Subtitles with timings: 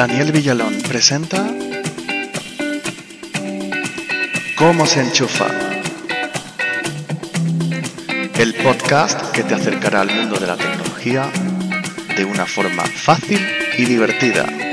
[0.00, 1.46] Daniel Villalón presenta
[4.56, 5.44] ¿Cómo se enchufa?
[8.38, 11.30] El podcast que te acercará al mundo de la tecnología
[12.16, 14.69] de una forma fácil y divertida.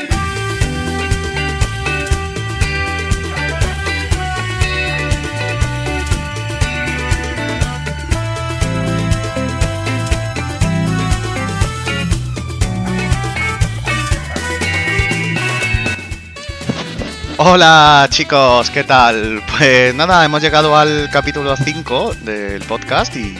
[17.39, 19.43] Hola chicos, ¿qué tal?
[19.57, 23.37] Pues nada, hemos llegado al capítulo 5 del podcast y,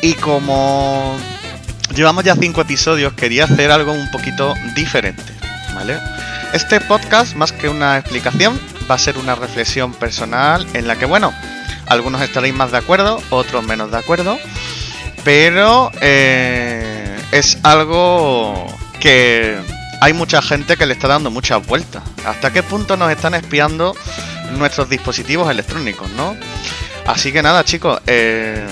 [0.00, 1.16] y como
[1.92, 5.24] llevamos ya 5 episodios quería hacer algo un poquito diferente,
[5.74, 5.98] ¿vale?
[6.52, 11.06] Este podcast, más que una explicación, va a ser una reflexión personal en la que,
[11.06, 11.34] bueno,
[11.86, 14.38] algunos estaréis más de acuerdo, otros menos de acuerdo,
[15.24, 18.68] pero eh, es algo
[19.00, 19.58] que
[20.04, 22.02] hay mucha gente que le está dando muchas vueltas.
[22.26, 23.96] ¿Hasta qué punto nos están espiando
[24.58, 26.36] nuestros dispositivos electrónicos, no?
[27.06, 28.66] Así que nada, chicos, eh,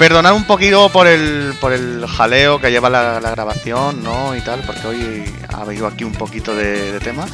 [0.00, 4.34] perdonad un poquito por el, por el jaleo que lleva la, grabación, ¿no?
[4.34, 7.24] Y tal, porque hoy ha habido aquí un poquito de, tema.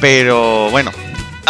[0.00, 0.90] Pero bueno,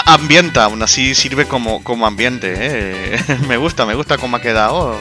[0.04, 2.52] ambienta, aún así sirve como, como ambiente.
[2.58, 3.24] ¿eh?
[3.48, 4.98] me gusta, me gusta cómo ha quedado.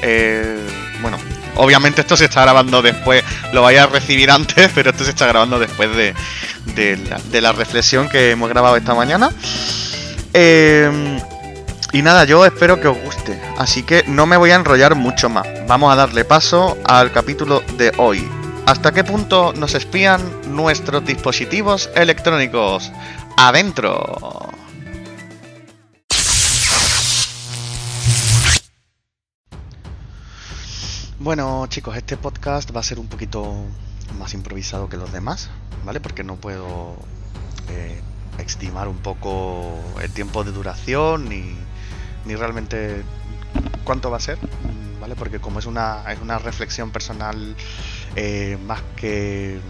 [0.00, 0.64] Eh,
[1.02, 1.18] bueno,
[1.56, 5.26] Obviamente esto se está grabando después, lo vaya a recibir antes, pero esto se está
[5.26, 9.30] grabando después de, la, reflexión que hemos grabado esta mañana.
[10.32, 11.20] Em,
[11.92, 15.28] y nada, yo espero que os guste, así que no me voy a enrollar mucho
[15.28, 15.46] más.
[15.68, 18.28] Vamos a darle paso al capítulo de hoy.
[18.66, 22.90] ¿Hasta qué punto nos espían nuestros dispositivos electrónicos?
[23.36, 24.53] Adentro.
[31.24, 33.54] Bueno chicos, este podcast va a ser un poquito
[34.18, 35.48] más improvisado que los demás,
[35.82, 35.98] ¿vale?
[35.98, 36.96] Porque no puedo
[37.70, 37.98] eh,
[38.36, 41.56] estimar un poco el tiempo de duración ni,
[42.26, 43.04] ni realmente
[43.84, 44.36] cuánto va a ser,
[45.00, 45.16] ¿vale?
[45.16, 47.56] Porque como es una, es una reflexión personal
[48.16, 49.60] eh, más, que,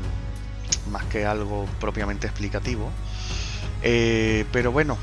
[0.91, 2.91] más que algo propiamente explicativo,
[3.81, 4.99] eh, pero bueno,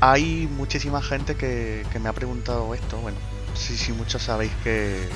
[0.00, 2.96] hay muchísima gente que, que, me ha preguntado esto.
[3.02, 3.18] Bueno,
[3.52, 5.10] sí, sí, muchos sabéis que,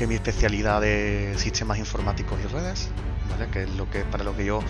[0.00, 2.88] que mi especialidad de sistemas informáticos y redes,
[3.28, 3.50] ¿vale?
[3.50, 4.60] que es lo que para lo que yo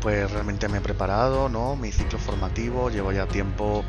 [0.00, 1.74] pues realmente me he preparado, ¿no?
[1.74, 3.84] Mi ciclo formativo, llevo ya tiempo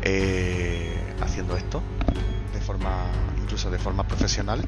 [0.00, 1.82] eh, haciendo esto
[2.52, 3.10] de forma
[3.42, 4.64] incluso de forma profesional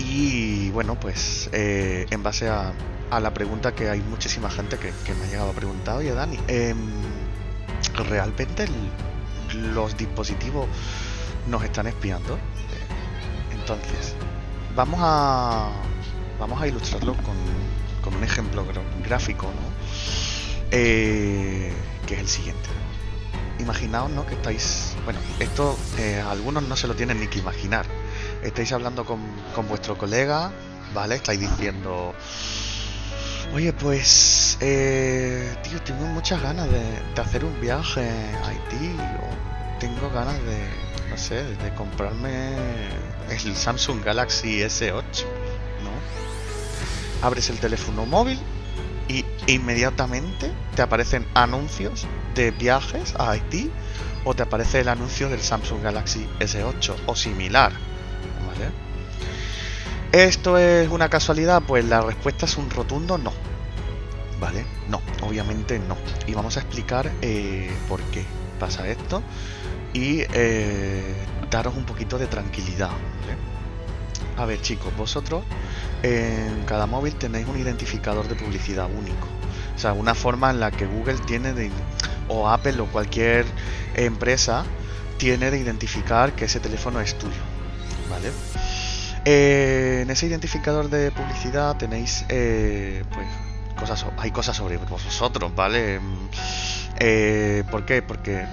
[0.00, 2.72] y bueno pues eh, en base a,
[3.20, 6.76] la pregunta que hay muchísima gente que, me ha llegado a preguntar oye Dani em,
[8.08, 8.66] realmente
[9.54, 10.66] los dispositivos
[11.46, 12.36] nos están espiando
[13.52, 14.16] entonces
[14.74, 15.70] vamos a
[16.38, 17.36] vamos a ilustrarlo con,
[18.02, 18.66] con un ejemplo
[19.04, 19.72] gráfico, ¿no?
[20.70, 21.72] Eh,
[22.06, 22.68] que es el siguiente.
[23.58, 24.26] Imaginaos, ¿no?
[24.26, 27.86] Que estáis, bueno, esto eh, algunos no se lo tienen ni que imaginar.
[28.42, 29.20] Estáis hablando con,
[29.54, 30.50] con vuestro colega,
[30.94, 31.14] ¿vale?
[31.16, 32.12] Estáis diciendo,
[33.54, 36.82] oye, pues, eh, tío, tengo muchas ganas de,
[37.14, 38.08] de hacer un viaje
[38.42, 38.96] a Haití
[39.82, 40.64] tengo ganas de,
[41.10, 42.54] no sé, de comprarme
[43.44, 45.24] el Samsung Galaxy S8,
[45.82, 47.26] ¿no?
[47.26, 48.38] Abres el teléfono móvil
[49.08, 53.70] y inmediatamente te aparecen anuncios de viajes a Haití
[54.24, 57.72] o te aparece el anuncio del Samsung Galaxy S8 o similar,
[58.46, 58.70] ¿vale?
[60.12, 61.62] ¿Esto es una casualidad?
[61.66, 63.32] Pues la respuesta es un rotundo no.
[64.40, 64.66] ¿Vale?
[64.88, 65.96] No, obviamente no.
[66.26, 68.24] Y vamos a explicar eh, por qué
[68.58, 69.22] pasa esto
[69.92, 71.14] y eh,
[71.50, 72.90] daros un poquito de tranquilidad.
[74.36, 75.44] A ver chicos, vosotros
[76.02, 79.28] en cada móvil tenéis un identificador de publicidad único.
[79.74, 81.70] O sea, una forma en la que Google tiene de,
[82.28, 83.44] o Apple o cualquier
[83.94, 84.64] empresa
[85.18, 87.42] tiene de identificar que ese teléfono es tuyo.
[88.10, 88.30] ¿Vale?
[89.24, 93.26] Eh, en ese identificador de publicidad tenéis eh, pues
[93.78, 96.00] cosas hay cosas sobre vosotros, ¿vale?
[96.98, 98.02] Eh, ¿Por qué?
[98.02, 98.44] Porque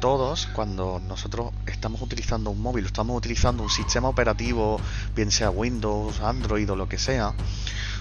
[0.00, 4.80] todos, cuando nosotros estamos utilizando un móvil, estamos utilizando un sistema operativo,
[5.14, 7.34] bien sea Windows, Android o lo que sea,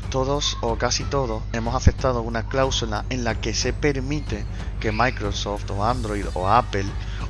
[0.09, 4.45] todos o casi todos hemos aceptado una cláusula en la que se permite
[4.79, 6.85] que Microsoft o Android o Apple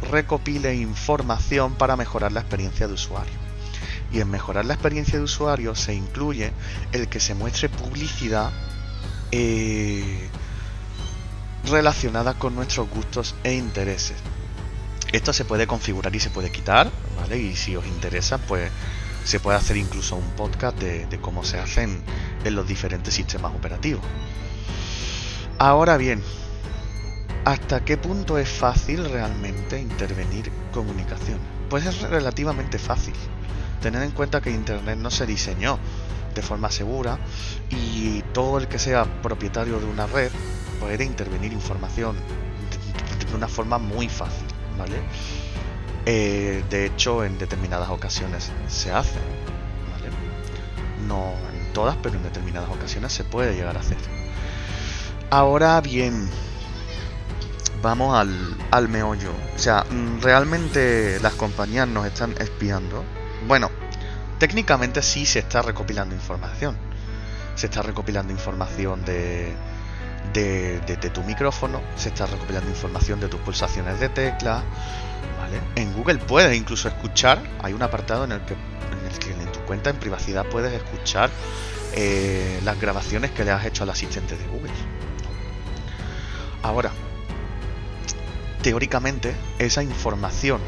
[0.10, 3.34] recopile información para mejorar la experiencia de usuario.
[4.12, 6.52] Y en mejorar la experiencia de usuario se incluye
[6.92, 8.52] el que se muestre publicidad
[9.32, 10.30] eh,
[11.66, 14.16] relacionada con nuestros gustos e intereses.
[15.12, 17.38] Esto se puede configurar y se puede quitar, ¿vale?
[17.38, 18.72] Y si os interesa, pues
[19.24, 22.04] se puede hacer incluso un podcast de, cómo se hacen
[22.44, 24.04] en los diferentes sistemas operativos.
[25.58, 26.22] Ahora bien,
[27.44, 31.40] ¿hasta qué punto es fácil realmente intervenir comunicación?
[31.70, 33.16] Pues es relativamente fácil.
[33.82, 35.80] Tener en cuenta que Internet no se diseñó
[36.36, 37.18] de forma segura
[37.70, 40.32] y todo el que sea propietario de una red
[40.80, 44.98] puede intervenir información de, una forma muy fácil, ¿vale?
[46.06, 49.20] Eh, de hecho, en determinadas ocasiones se hace,
[49.92, 50.10] ¿vale?
[51.08, 53.98] No en todas, pero en determinadas ocasiones se puede llegar a hacer.
[55.32, 56.30] Ahora bien,
[57.82, 59.32] vamos al, al meollo.
[59.56, 63.04] O sea, mm, realmente las compañías nos están espiando.
[63.48, 63.70] Bueno,
[64.40, 66.78] técnicamente sí se está recopilando información.
[67.56, 69.54] Se está recopilando información de,
[70.34, 74.64] de, tu micrófono, se está recopilando información de tus pulsaciones de tecla.
[75.40, 75.62] ¿vale?
[75.76, 78.56] En Google puedes incluso escuchar, hay un apartado en el que
[79.32, 81.30] en, tu cuenta en privacidad puedes escuchar
[81.94, 84.72] eh, las grabaciones que le has hecho al asistente de Google.
[86.62, 86.92] Ahora,
[88.62, 90.60] teóricamente esa información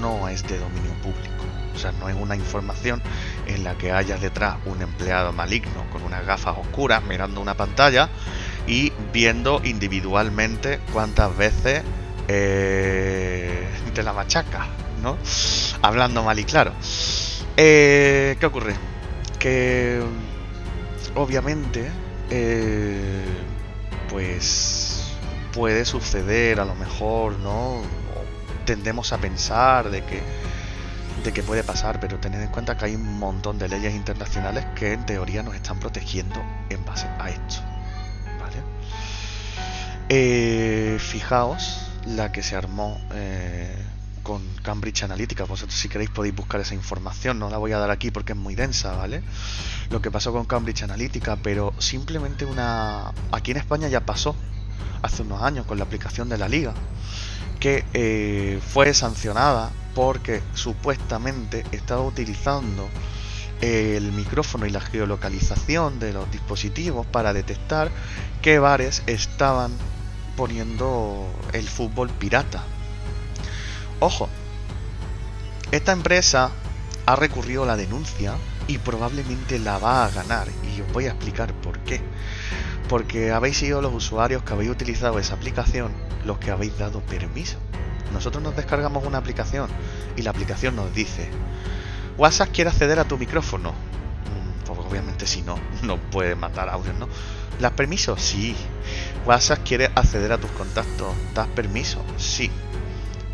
[0.00, 1.37] no es de dominio público.
[1.78, 3.00] O sea, no es una información
[3.46, 8.08] en la que haya detrás un empleado maligno con unas gafas oscuras mirando una pantalla
[8.66, 11.84] y viendo individualmente cuántas veces
[12.26, 13.64] eh,
[13.94, 14.66] te la machaca,
[15.04, 15.16] ¿no?
[15.80, 16.72] Hablando mal y claro.
[17.56, 18.74] Eh, ¿Qué ocurre?
[19.38, 20.02] Que
[21.14, 21.92] obviamente
[22.28, 23.24] eh,
[24.10, 25.12] pues
[25.52, 27.82] puede suceder a lo mejor, ¿no?
[28.68, 30.20] tendemos a pensar de que
[31.24, 34.64] de que puede pasar, pero tened en cuenta que hay un montón de leyes internacionales
[34.76, 37.56] que en teoría nos están protegiendo en base a esto.
[38.40, 38.62] ¿Vale?
[40.08, 43.74] Eh, fijaos la que se armó eh,
[44.22, 45.44] con Cambridge Analytica.
[45.44, 48.38] Vosotros si queréis podéis buscar esa información, no la voy a dar aquí porque es
[48.38, 49.22] muy densa, ¿vale?
[49.90, 53.12] Lo que pasó con Cambridge Analytica, pero simplemente una...
[53.32, 54.36] Aquí en España ya pasó,
[55.02, 56.74] hace unos años, con la aplicación de la liga,
[57.60, 62.88] que eh, fue sancionada porque supuestamente estaba utilizando
[63.60, 67.90] el micrófono y la geolocalización de los dispositivos para detectar
[68.40, 69.72] qué bares estaban
[70.36, 72.62] poniendo el fútbol pirata.
[73.98, 74.28] Ojo,
[75.72, 76.52] esta empresa
[77.06, 78.36] ha recurrido a la denuncia
[78.68, 82.00] y probablemente la va a ganar y os voy a explicar por qué.
[82.88, 85.92] Porque habéis sido los usuarios que habéis utilizado esa aplicación
[86.24, 87.58] los que habéis dado permiso.
[88.12, 89.68] Nosotros nos descargamos una aplicación
[90.16, 91.28] y la aplicación nos dice,
[92.16, 93.72] WhatsApp quiere acceder a tu micrófono.
[93.72, 97.08] Mm, pues obviamente si no, no puede matar audio, ¿no?
[97.60, 98.16] ¿Das permiso?
[98.16, 98.56] Sí.
[99.26, 101.14] WhatsApp quiere acceder a tus contactos.
[101.34, 102.02] ¿Das permiso?
[102.16, 102.50] Sí.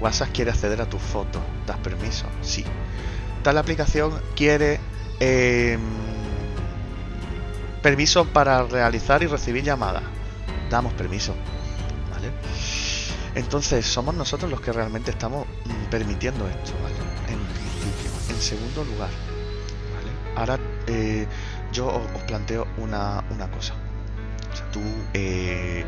[0.01, 1.43] WhatsApp quiere acceder a tus fotos.
[1.67, 2.27] ¿Das permiso?
[2.43, 2.65] Sí.
[3.43, 4.81] Tal aplicación quiere
[5.21, 5.81] em,
[7.85, 10.03] permiso para realizar y recibir llamadas.
[10.71, 11.35] Damos permiso.
[12.11, 12.33] ¿Vale?
[13.35, 16.97] Entonces, somos nosotros los que realmente estamos mm, permitiendo esto, ¿vale?
[17.29, 17.45] En.
[18.35, 19.11] En segundo lugar,
[19.95, 20.11] ¿vale?
[20.35, 21.27] Ahora eh,
[21.73, 23.75] yo os planteo una, una cosa.
[24.73, 24.81] Tú
[25.13, 25.85] eh,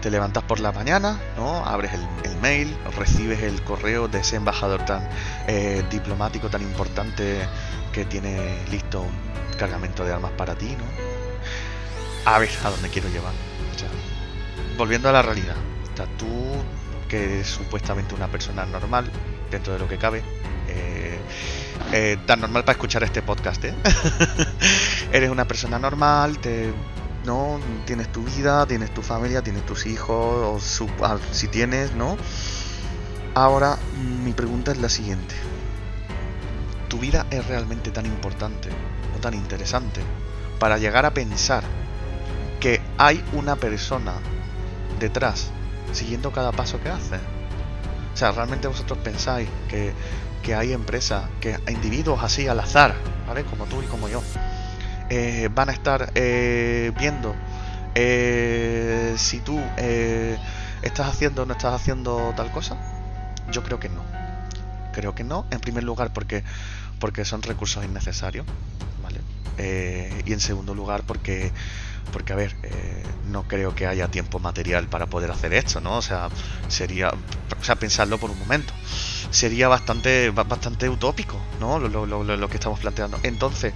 [0.00, 1.64] te levantas por la mañana, ¿no?
[1.64, 5.06] Abres el, mail, recibes el correo de ese embajador tan
[5.46, 7.40] eh, diplomático, tan importante
[7.92, 11.07] que tiene listo un cargamento de armas para ti, ¿no?
[12.24, 13.32] A ver a dónde quiero llevar.
[13.74, 13.88] O sea,
[14.76, 15.56] volviendo a la realidad.
[15.92, 16.26] O sea, tú,
[17.08, 19.10] que eres supuestamente una persona normal,
[19.50, 20.22] dentro de lo que cabe,
[20.68, 21.18] eh,
[21.92, 23.74] eh, tan normal para escuchar este podcast, ¿eh?
[25.12, 26.72] eres una persona normal, te
[27.24, 27.60] ¿no?
[27.84, 32.16] Tienes tu vida, tienes tu familia, tienes tus hijos, o ah, si tienes, ¿no?
[33.34, 33.78] Ahora,
[34.24, 35.34] mi pregunta es la siguiente.
[36.88, 38.70] ¿Tu vida es realmente tan importante
[39.14, 40.00] o tan interesante
[40.58, 41.64] para llegar a pensar
[42.60, 44.14] que hay una persona
[44.98, 45.50] detrás
[45.92, 47.16] siguiendo cada paso que hace?
[47.16, 49.92] O sea, ¿realmente vosotros pensáis que,
[50.42, 52.94] que hay empresas, que individuos así al azar,
[53.26, 53.44] ¿vale?
[53.44, 54.22] Como tú y como yo,
[55.10, 57.34] eh, van a estar eh, viendo
[57.94, 59.58] eh, si tú
[60.82, 62.76] estás haciendo o no estás haciendo tal cosa?
[63.50, 64.02] Yo creo que no.
[64.92, 66.44] Creo que no, en primer lugar porque,
[66.98, 68.46] porque son recursos innecesarios,
[69.02, 69.20] ¿vale?
[70.24, 71.52] y en segundo lugar porque,
[72.12, 72.54] porque a ver,
[73.26, 75.96] no creo que haya tiempo material para poder hacer esto, ¿no?
[75.96, 76.28] O sea,
[76.68, 78.72] sería, o sea, pensarlo por un momento,
[79.30, 81.78] sería bastante, bastante utópico, ¿no?
[81.78, 83.18] Lo, lo, lo, lo que estamos planteando.
[83.22, 83.72] Entonces,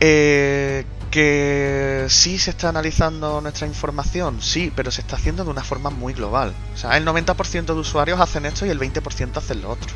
[0.00, 5.64] eh, que sí se está analizando nuestra información, sí, pero se está haciendo de una
[5.64, 6.54] forma muy global.
[6.74, 9.92] O sea, el 90% de usuarios hacen esto y el 20% hacen lo otro.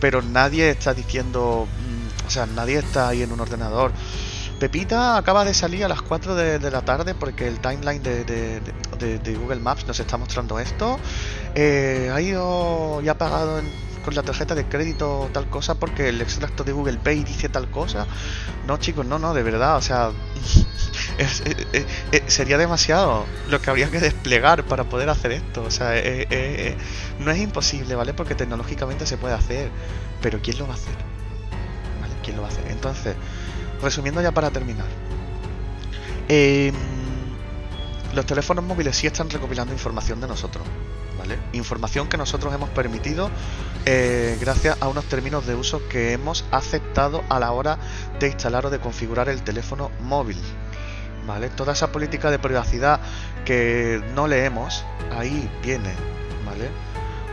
[0.00, 3.92] pero nadie está diciendo, mm, o sea, nadie está ahí en un ordenador.
[4.60, 9.58] Pepita acaba de salir a las 4 de, la tarde porque el timeline de, Google
[9.58, 11.00] Maps nos está mostrando esto.
[11.54, 13.62] Eh, ha ido y ha pagado
[14.04, 17.70] con la tarjeta de crédito tal cosa porque el extracto de Google Pay dice tal
[17.70, 18.06] cosa.
[18.66, 20.10] No, chicos, no, no, de verdad, o sea,
[22.26, 25.62] sería demasiado lo que habría que desplegar para poder hacer esto.
[25.62, 25.92] O sea,
[27.18, 28.12] no es imposible, ¿vale?
[28.12, 29.70] Porque tecnológicamente se puede hacer,
[30.20, 30.94] pero ¿quién lo va a hacer?
[32.02, 32.12] ¿Vale?
[32.22, 32.66] ¿Quién lo va a hacer?
[32.68, 33.16] Entonces,
[33.82, 34.86] resumiendo ya para terminar.
[36.28, 36.74] Em,
[38.14, 40.64] los teléfonos móviles sí están recopilando información de nosotros,
[41.18, 41.38] ¿vale?
[41.52, 43.30] Información que nosotros hemos permitido
[43.86, 47.78] eh, gracias a unos términos de uso que hemos aceptado a la hora
[48.18, 50.38] de instalar o de configurar el teléfono móvil,
[51.26, 51.50] ¿vale?
[51.50, 53.00] Toda esa política de privacidad
[53.44, 54.84] que no leemos,
[55.16, 55.94] ahí viene,
[56.44, 56.68] ¿vale?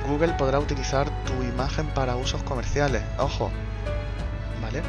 [0.08, 3.52] Google podrá utilizar tu imagen para usos comerciales, ojo,
[4.62, 4.82] ¿vale?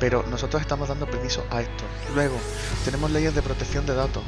[0.00, 1.84] Pero nosotros estamos dando permiso a esto.
[2.14, 2.36] Luego,
[2.84, 4.22] tenemos leyes de protección de datos.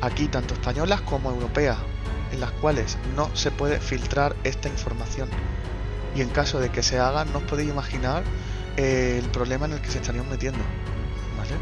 [0.00, 1.78] Aquí, tanto españolas como europeas,
[2.32, 5.28] en las cuales no se puede filtrar esta información.
[6.14, 8.22] Y en caso de que se haga, no os podéis imaginar
[8.76, 10.60] eh, el problema en el que se estarían metiendo.
[11.38, 11.54] ¿Vale?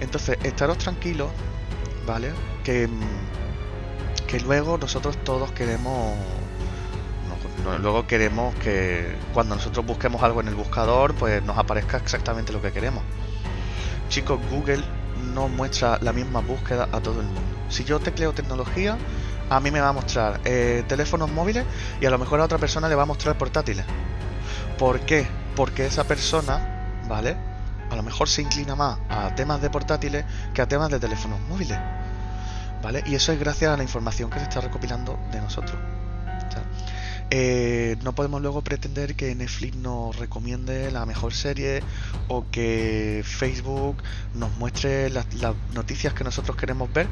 [0.00, 1.30] Entonces, estaros tranquilos,
[2.06, 2.32] ¿vale?
[2.64, 6.16] Que, mm, que luego nosotros todos queremos
[7.80, 12.60] luego queremos que cuando nosotros busquemos algo en el buscador, pues nos aparezca exactamente lo
[12.60, 13.02] que queremos.
[14.08, 14.82] Chicos, Google
[15.32, 17.40] no muestra la misma búsqueda a todo el mundo.
[17.68, 18.98] Si yo tecleo tecnología,
[19.48, 21.64] a mí me va a mostrar eh, teléfonos móviles
[22.00, 23.84] y a lo mejor a otra persona le va a mostrar portátiles.
[24.78, 25.26] ¿Por qué?
[25.54, 27.36] Porque esa persona, ¿vale?
[27.90, 31.38] A lo mejor se inclina más a temas de portátiles que a temas de teléfonos
[31.48, 31.78] móviles.
[32.82, 33.04] ¿Vale?
[33.06, 35.78] Y eso es gracias a la información que se está recopilando de nosotros.
[37.34, 41.82] Eh, no podemos luego pretender que Netflix nos recomiende la mejor serie
[42.28, 43.96] o que Facebook
[44.34, 45.24] nos muestre las,
[45.72, 47.06] noticias que nosotros queremos ver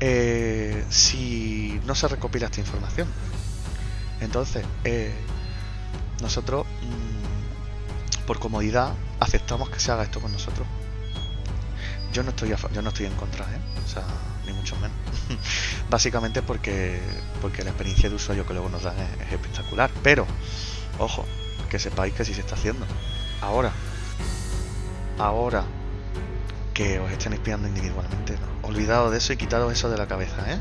[0.00, 3.06] eh, si no se recopila esta información.
[4.20, 5.12] Entonces, eh,
[6.20, 10.66] nosotros, mm, por comodidad, aceptamos que se haga esto con nosotros.
[12.12, 13.60] Yo no estoy, yo no estoy en contra, ¿eh?
[13.84, 14.04] O sea,
[14.46, 14.96] ni mucho menos.
[15.90, 17.00] Básicamente porque,
[17.40, 19.90] porque la experiencia de usuario que luego nos dan es, espectacular.
[20.02, 20.26] Pero,
[20.98, 21.24] ojo,
[21.68, 22.86] que sepáis que si se está haciendo.
[23.40, 23.72] Ahora,
[25.18, 25.64] ahora
[26.74, 28.58] que os estén espiando individualmente, ¿no?
[29.10, 30.60] de eso y quitado eso de la cabeza, ¿eh?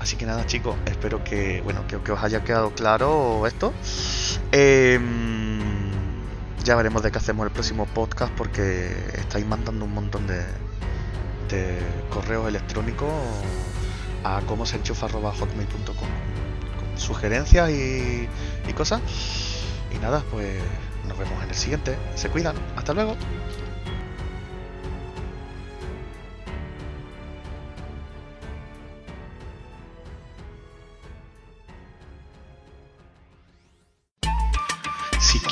[0.00, 3.72] Así que nada, chicos, espero que, bueno, que, que os haya quedado claro esto.
[4.52, 4.98] Eh,
[6.64, 10.44] ya veremos de qué hacemos el próximo podcast porque estáis mandando un montón de,
[12.10, 13.08] correos electrónicos
[14.24, 14.78] a cómo se
[15.94, 18.28] con sugerencias y
[18.74, 19.00] cosas.
[19.94, 20.58] Y nada, pues
[21.06, 21.96] nos vemos en el siguiente.
[22.16, 22.56] Se cuidan.
[22.76, 23.16] Hasta luego.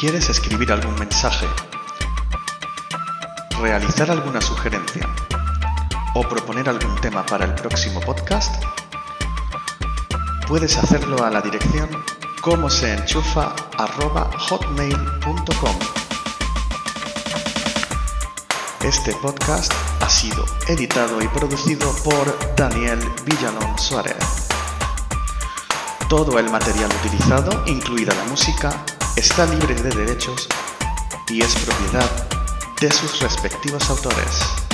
[0.03, 1.47] Quieres escribir algún mensaje,
[3.61, 5.09] realizar alguna sugerencia
[6.17, 8.53] o proponer algún tema para el próximo podcast,
[10.49, 11.89] puedes hacerlo a la dirección
[12.41, 12.97] como se.
[18.83, 24.49] Este podcast ha sido editado y producido por Daniel Villalón Suárez.
[26.09, 28.85] Todo el material utilizado, incluida la música,
[29.17, 30.49] está libre de derechos
[31.29, 32.11] y es propiedad
[32.81, 34.72] de sus respectivos autores.